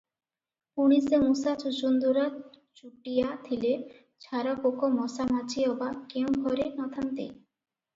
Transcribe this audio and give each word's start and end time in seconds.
ପୁଣି 0.79 0.95
ସେ 1.09 1.19
ମୂଷା 1.23 1.53
ଚୂଚୂନ୍ଦୁରା 1.65 2.23
ଚୁଟିଆ 2.81 3.37
ଥିଲେ 3.45 3.77
ଛାରପୋକ 4.27 4.93
ମଶାମାଛି 4.99 5.71
ଅବା 5.77 5.95
କେଉଁ 6.17 6.39
ଘରେ 6.51 6.71
ନ 6.77 6.95
ଥାନ୍ତି? 6.99 7.35